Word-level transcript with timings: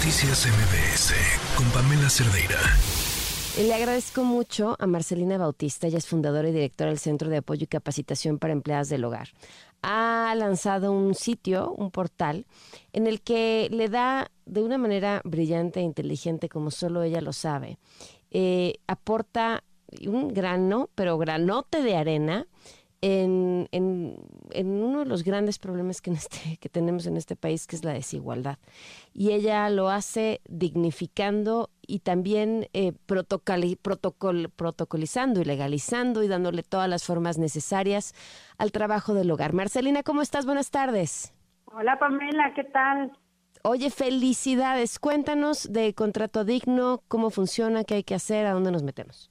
Noticias 0.00 0.46
MBS 0.46 1.12
con 1.58 1.66
Pamela 1.72 2.08
Cerdeira. 2.08 2.58
Le 3.58 3.74
agradezco 3.74 4.24
mucho 4.24 4.74
a 4.78 4.86
Marcelina 4.86 5.36
Bautista, 5.36 5.88
ella 5.88 5.98
es 5.98 6.06
fundadora 6.06 6.48
y 6.48 6.52
directora 6.52 6.88
del 6.88 6.98
Centro 6.98 7.28
de 7.28 7.36
Apoyo 7.36 7.64
y 7.64 7.66
Capacitación 7.66 8.38
para 8.38 8.54
Empleadas 8.54 8.88
del 8.88 9.04
Hogar. 9.04 9.28
Ha 9.82 10.34
lanzado 10.38 10.90
un 10.90 11.14
sitio, 11.14 11.74
un 11.76 11.90
portal, 11.90 12.46
en 12.94 13.06
el 13.06 13.20
que 13.20 13.68
le 13.70 13.90
da 13.90 14.30
de 14.46 14.62
una 14.62 14.78
manera 14.78 15.20
brillante 15.22 15.80
e 15.80 15.82
inteligente, 15.82 16.48
como 16.48 16.70
solo 16.70 17.02
ella 17.02 17.20
lo 17.20 17.34
sabe, 17.34 17.76
eh, 18.30 18.76
aporta 18.86 19.64
un 20.06 20.28
grano, 20.28 20.88
pero 20.94 21.18
granote 21.18 21.82
de 21.82 21.96
arena 21.96 22.46
en, 23.02 23.68
en, 23.72 24.16
uno 24.66 25.00
de 25.00 25.04
los 25.06 25.24
grandes 25.24 25.58
problemas 25.58 26.00
que, 26.00 26.10
en 26.10 26.16
este, 26.16 26.56
que 26.60 26.68
tenemos 26.68 27.06
en 27.06 27.16
este 27.16 27.36
país, 27.36 27.66
que 27.66 27.76
es 27.76 27.84
la 27.84 27.92
desigualdad. 27.92 28.58
Y 29.12 29.32
ella 29.32 29.68
lo 29.70 29.88
hace 29.88 30.40
dignificando 30.48 31.70
y 31.86 32.00
también 32.00 32.68
eh, 32.72 32.92
protocol, 33.06 34.50
protocolizando 34.54 35.40
y 35.40 35.44
legalizando 35.44 36.22
y 36.22 36.28
dándole 36.28 36.62
todas 36.62 36.88
las 36.88 37.04
formas 37.04 37.38
necesarias 37.38 38.14
al 38.58 38.72
trabajo 38.72 39.14
del 39.14 39.30
hogar. 39.30 39.52
Marcelina, 39.52 40.02
¿cómo 40.02 40.22
estás? 40.22 40.46
Buenas 40.46 40.70
tardes. 40.70 41.32
Hola 41.66 41.98
Pamela, 41.98 42.52
¿qué 42.54 42.64
tal? 42.64 43.12
Oye, 43.62 43.90
felicidades. 43.90 44.98
Cuéntanos 44.98 45.72
de 45.72 45.94
contrato 45.94 46.44
digno, 46.44 47.02
cómo 47.08 47.30
funciona, 47.30 47.84
qué 47.84 47.94
hay 47.94 48.04
que 48.04 48.14
hacer, 48.14 48.46
a 48.46 48.52
dónde 48.52 48.72
nos 48.72 48.82
metemos. 48.82 49.29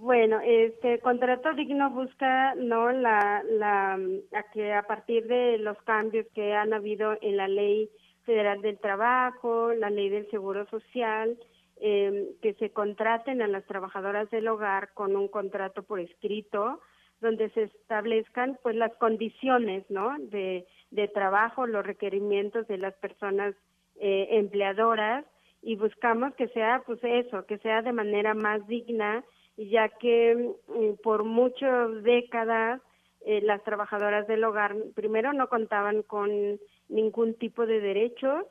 Bueno, 0.00 0.40
este 0.40 0.98
contrato 1.00 1.52
digno 1.52 1.90
busca 1.90 2.54
no 2.54 2.90
la, 2.90 3.42
la 3.46 3.98
a 4.32 4.42
que 4.50 4.72
a 4.72 4.84
partir 4.84 5.26
de 5.26 5.58
los 5.58 5.76
cambios 5.82 6.26
que 6.34 6.54
han 6.54 6.72
habido 6.72 7.18
en 7.20 7.36
la 7.36 7.48
ley 7.48 7.90
federal 8.24 8.62
del 8.62 8.78
trabajo, 8.78 9.74
la 9.74 9.90
ley 9.90 10.08
del 10.08 10.26
seguro 10.30 10.66
social, 10.70 11.38
eh, 11.82 12.30
que 12.40 12.54
se 12.54 12.70
contraten 12.70 13.42
a 13.42 13.46
las 13.46 13.66
trabajadoras 13.66 14.30
del 14.30 14.48
hogar 14.48 14.94
con 14.94 15.16
un 15.16 15.28
contrato 15.28 15.82
por 15.82 16.00
escrito 16.00 16.80
donde 17.20 17.50
se 17.50 17.64
establezcan 17.64 18.58
pues 18.62 18.76
las 18.76 18.94
condiciones 18.96 19.84
no 19.90 20.16
de, 20.18 20.66
de 20.92 21.08
trabajo 21.08 21.66
los 21.66 21.84
requerimientos 21.84 22.66
de 22.68 22.78
las 22.78 22.94
personas 22.94 23.54
eh, 23.96 24.28
empleadoras 24.30 25.26
y 25.60 25.76
buscamos 25.76 26.34
que 26.36 26.48
sea 26.48 26.82
pues 26.86 27.00
eso 27.02 27.44
que 27.44 27.58
sea 27.58 27.82
de 27.82 27.92
manera 27.92 28.32
más 28.32 28.66
digna 28.66 29.22
ya 29.56 29.88
que 29.88 30.54
mm, 30.68 31.02
por 31.02 31.24
muchas 31.24 32.02
décadas 32.02 32.80
eh, 33.22 33.40
las 33.42 33.62
trabajadoras 33.64 34.26
del 34.26 34.44
hogar 34.44 34.74
primero 34.94 35.32
no 35.32 35.48
contaban 35.48 36.02
con 36.02 36.58
ningún 36.88 37.34
tipo 37.34 37.66
de 37.66 37.80
derechos. 37.80 38.46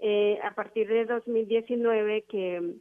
Eh, 0.00 0.38
a 0.42 0.54
partir 0.54 0.88
de 0.88 1.04
2019 1.04 2.24
que, 2.28 2.74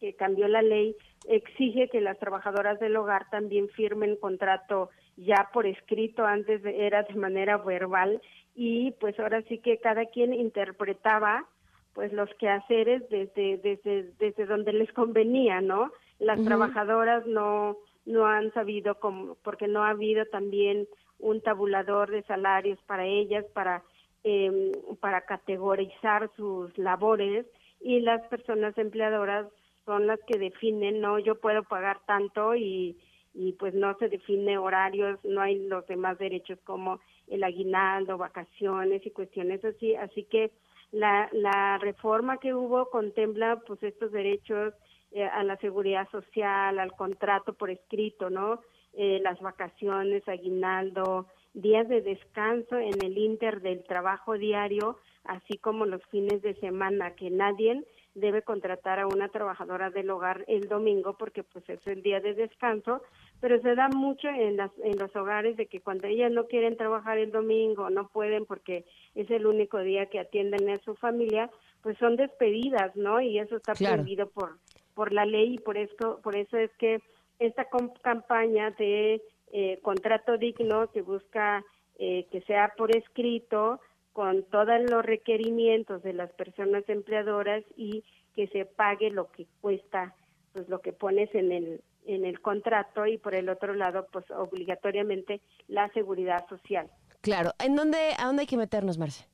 que 0.00 0.14
cambió 0.14 0.46
la 0.48 0.62
ley, 0.62 0.96
exige 1.26 1.88
que 1.88 2.00
las 2.00 2.18
trabajadoras 2.18 2.78
del 2.80 2.96
hogar 2.96 3.28
también 3.30 3.68
firmen 3.70 4.16
contrato 4.16 4.90
ya 5.16 5.50
por 5.52 5.66
escrito, 5.66 6.24
antes 6.24 6.64
era 6.64 7.02
de 7.02 7.14
manera 7.14 7.58
verbal 7.58 8.20
y 8.54 8.92
pues 8.92 9.18
ahora 9.18 9.42
sí 9.42 9.58
que 9.58 9.78
cada 9.78 10.06
quien 10.06 10.32
interpretaba 10.32 11.44
pues 11.92 12.12
los 12.12 12.32
quehaceres 12.34 13.08
desde 13.10 13.56
desde 13.58 14.12
desde 14.18 14.46
donde 14.46 14.72
les 14.72 14.92
convenía, 14.92 15.60
¿no? 15.60 15.92
Las 16.18 16.42
trabajadoras 16.44 17.26
no 17.26 17.76
no 18.06 18.26
han 18.26 18.52
sabido 18.54 18.98
cómo, 18.98 19.36
porque 19.44 19.68
no 19.68 19.84
ha 19.84 19.90
habido 19.90 20.24
también 20.26 20.88
un 21.18 21.42
tabulador 21.42 22.10
de 22.10 22.22
salarios 22.22 22.78
para 22.86 23.04
ellas 23.06 23.44
para 23.52 23.82
eh, 24.24 24.72
para 25.00 25.22
categorizar 25.22 26.30
sus 26.36 26.76
labores 26.78 27.46
y 27.80 28.00
las 28.00 28.26
personas 28.28 28.76
empleadoras 28.78 29.46
son 29.84 30.06
las 30.06 30.20
que 30.26 30.38
definen 30.38 31.00
no 31.00 31.18
yo 31.18 31.36
puedo 31.36 31.62
pagar 31.62 32.00
tanto 32.06 32.54
y 32.54 32.96
y 33.34 33.52
pues 33.52 33.74
no 33.74 33.96
se 33.98 34.08
define 34.08 34.58
horarios 34.58 35.18
no 35.22 35.40
hay 35.40 35.68
los 35.68 35.86
demás 35.86 36.18
derechos 36.18 36.58
como 36.64 36.98
el 37.28 37.44
aguinaldo 37.44 38.16
vacaciones 38.18 39.04
y 39.06 39.10
cuestiones 39.10 39.64
así 39.64 39.94
así 39.94 40.24
que 40.24 40.50
la 40.90 41.28
la 41.32 41.78
reforma 41.78 42.38
que 42.38 42.54
hubo 42.54 42.90
contempla 42.90 43.60
pues 43.66 43.82
estos 43.82 44.10
derechos 44.12 44.74
eh, 45.12 45.24
a 45.24 45.42
la 45.42 45.56
seguridad 45.56 46.08
social, 46.10 46.78
al 46.78 46.92
contrato 46.92 47.54
por 47.54 47.70
escrito, 47.70 48.30
¿no? 48.30 48.60
Eh, 48.94 49.20
las 49.22 49.40
vacaciones, 49.40 50.26
aguinaldo, 50.28 51.26
días 51.54 51.88
de 51.88 52.00
descanso 52.00 52.76
en 52.78 53.02
el 53.02 53.16
inter 53.16 53.60
del 53.60 53.84
trabajo 53.84 54.36
diario, 54.38 54.98
así 55.24 55.58
como 55.58 55.86
los 55.86 56.04
fines 56.06 56.42
de 56.42 56.54
semana, 56.54 57.14
que 57.14 57.30
nadie 57.30 57.84
debe 58.14 58.42
contratar 58.42 58.98
a 58.98 59.06
una 59.06 59.28
trabajadora 59.28 59.90
del 59.90 60.10
hogar 60.10 60.44
el 60.48 60.68
domingo 60.68 61.16
porque 61.16 61.42
pues 61.42 61.68
es 61.68 61.86
el 61.86 62.02
día 62.02 62.20
de 62.20 62.34
descanso, 62.34 63.02
pero 63.40 63.60
se 63.60 63.74
da 63.74 63.88
mucho 63.88 64.28
en, 64.28 64.56
las, 64.56 64.72
en 64.82 64.98
los 64.98 65.14
hogares 65.14 65.56
de 65.56 65.66
que 65.66 65.80
cuando 65.80 66.06
ellas 66.06 66.32
no 66.32 66.46
quieren 66.46 66.76
trabajar 66.76 67.18
el 67.18 67.30
domingo, 67.30 67.90
no 67.90 68.08
pueden 68.08 68.44
porque 68.44 68.84
es 69.14 69.30
el 69.30 69.46
único 69.46 69.78
día 69.78 70.06
que 70.06 70.20
atienden 70.20 70.68
a 70.70 70.76
su 70.78 70.94
familia, 70.96 71.50
pues 71.82 71.96
son 71.98 72.16
despedidas, 72.16 72.94
¿no? 72.96 73.20
Y 73.20 73.38
eso 73.38 73.56
está 73.56 73.74
prohibido 73.74 74.28
por 74.28 74.56
por 74.98 75.12
la 75.12 75.24
ley 75.24 75.54
y 75.54 75.58
por 75.58 75.78
eso, 75.78 76.18
por 76.24 76.34
eso 76.34 76.56
es 76.56 76.72
que 76.76 77.00
esta 77.38 77.68
campaña 78.02 78.72
de 78.72 79.22
eh, 79.52 79.78
contrato 79.80 80.36
digno 80.38 80.90
que 80.90 81.02
busca 81.02 81.64
eh, 82.00 82.26
que 82.32 82.40
sea 82.40 82.72
por 82.76 82.96
escrito 82.96 83.78
con 84.12 84.42
todos 84.50 84.80
los 84.90 85.06
requerimientos 85.06 86.02
de 86.02 86.14
las 86.14 86.32
personas 86.32 86.82
empleadoras 86.88 87.62
y 87.76 88.02
que 88.34 88.48
se 88.48 88.64
pague 88.64 89.10
lo 89.10 89.30
que 89.30 89.46
cuesta 89.60 90.16
pues 90.52 90.68
lo 90.68 90.80
que 90.80 90.92
pones 90.92 91.32
en 91.32 91.52
el 91.52 91.80
en 92.04 92.24
el 92.24 92.40
contrato 92.40 93.06
y 93.06 93.18
por 93.18 93.36
el 93.36 93.50
otro 93.50 93.74
lado 93.74 94.08
pues 94.10 94.28
obligatoriamente 94.32 95.40
la 95.68 95.88
seguridad 95.90 96.44
social. 96.48 96.90
Claro. 97.20 97.52
En 97.60 97.76
dónde 97.76 97.98
a 98.18 98.26
dónde 98.26 98.40
hay 98.40 98.48
que 98.48 98.56
meternos 98.56 98.98
Marce 98.98 99.28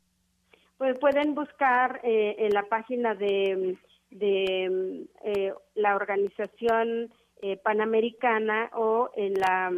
pues 0.77 0.99
pueden 0.99 1.35
buscar 1.35 2.03
eh, 2.03 2.37
en 2.39 2.53
la 2.53 2.65
página 2.65 3.15
de 3.15 3.79
de 4.15 5.07
eh, 5.25 5.53
la 5.75 5.97
organización 5.97 7.13
eh, 7.43 7.57
panamericana 7.57 8.71
o 8.73 9.11
en 9.17 9.35
la, 9.35 9.73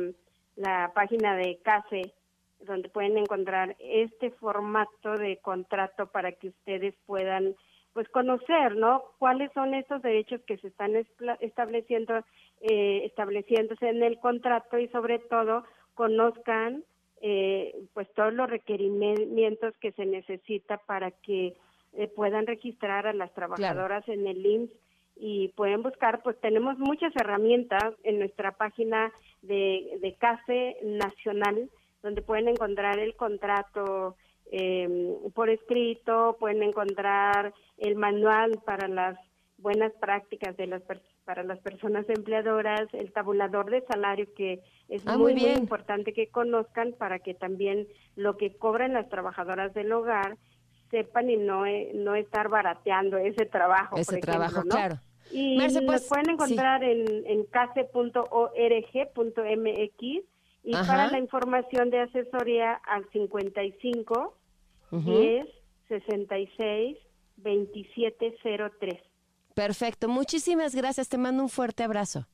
la 0.57 0.93
página 0.95 1.37
de 1.37 1.59
CASE, 1.65 2.13
donde 2.61 2.91
pueden 2.91 3.17
encontrar 3.17 3.77
este 3.79 4.31
formato 4.31 5.15
de 5.15 5.39
contrato 5.39 6.07
para 6.07 6.33
que 6.33 6.49
ustedes 6.49 6.95
puedan 7.07 7.57
pues 7.95 8.09
conocer, 8.11 8.77
¿no? 8.77 9.05
Cuáles 9.19 9.51
son 9.53 9.73
estos 9.73 10.03
derechos 10.03 10.43
que 10.43 10.59
se 10.59 10.69
están 10.69 10.95
estableciendo, 11.41 12.23
eh, 12.61 13.07
estableciéndose 13.07 13.89
en 13.89 14.03
el 14.03 14.21
contrato 14.21 14.79
y 14.79 14.89
sobre 14.89 15.19
todo 15.19 15.65
conozcan 15.95 16.85
eh, 17.23 17.75
pues 17.95 18.13
todos 18.13 18.35
los 18.35 18.51
requerimientos 18.51 19.75
que 19.81 19.93
se 19.93 20.05
necesita 20.05 20.77
para 20.77 21.11
que 21.11 21.57
eh, 21.97 22.09
puedan 22.09 22.47
registrar 22.47 23.07
a 23.07 23.13
las 23.13 23.33
trabajadoras 23.35 24.07
en 24.09 24.27
el 24.27 24.45
IMSS 24.45 24.73
y 25.17 25.49
pueden 25.57 25.83
buscar, 25.83 26.23
pues 26.23 26.39
tenemos 26.41 26.79
muchas 26.79 27.15
herramientas 27.17 27.95
en 28.05 28.19
nuestra 28.19 28.53
página 28.53 29.13
de, 29.41 29.99
de 30.03 30.15
CASE 30.15 30.77
Nacional, 30.83 31.71
donde 32.03 32.21
pueden 32.21 32.49
encontrar 32.49 32.99
el 32.99 33.17
contrato 33.17 34.17
eh, 34.53 35.17
por 35.35 35.49
escrito, 35.49 36.37
pueden 36.39 36.63
encontrar 36.63 37.55
el 37.79 37.97
manual 37.97 38.61
para 38.65 38.89
las 38.89 39.19
buenas 39.59 39.93
prácticas 39.95 40.57
de 40.57 40.67
las 40.67 40.83
para 41.25 41.43
las 41.43 41.59
personas 41.59 42.09
empleadoras, 42.09 42.87
el 42.93 43.13
tabulador 43.13 43.69
de 43.69 43.85
salario 43.87 44.33
que 44.37 44.63
es 44.89 45.03
ah, 45.07 45.19
muy, 45.19 45.35
muy 45.35 45.51
importante 45.51 46.13
que 46.13 46.29
conozcan 46.29 46.93
para 46.93 47.19
que 47.19 47.35
también 47.35 47.89
lo 48.15 48.37
que 48.37 48.57
cobran 48.57 48.93
las 48.93 49.09
trabajadoras 49.09 49.75
del 49.75 49.93
hogar 49.93 50.37
sepan 50.91 51.31
y 51.31 51.37
no, 51.37 51.67
eh, 51.67 51.91
no 51.95 52.15
estar 52.15 52.49
barateando 52.49 53.19
ese 53.19 53.47
trabajo. 53.47 53.97
Ese 53.97 54.19
trabajo, 54.19 54.63
claro. 54.63 55.01
Y 55.31 55.59
nos 55.59 55.79
pues, 55.85 56.09
pueden 56.09 56.31
encontrar 56.31 56.85
en, 56.85 57.27
en 57.27 57.45
case.org.mx 57.45 57.97
y 60.63 60.73
para 60.73 61.11
la 61.11 61.19
información 61.19 61.91
de 61.91 62.01
asesoría 62.01 62.75
al 62.87 63.09
55 63.11 64.37
10 64.91 65.47
66 65.89 66.97
2703. 67.37 69.03
Perfecto, 69.55 70.09
muchísimas 70.09 70.75
gracias, 70.75 71.09
te 71.09 71.19
mando 71.19 71.43
un 71.43 71.49
fuerte 71.49 71.83
abrazo. 71.83 72.27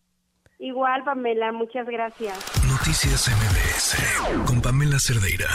Igual, 0.58 1.02
Pamela, 1.04 1.52
muchas 1.52 1.86
gracias. 1.86 2.38
Noticias 2.68 3.28
MBS 3.28 4.46
con 4.46 4.62
Pamela 4.62 4.98
Cerdeira. 4.98 5.48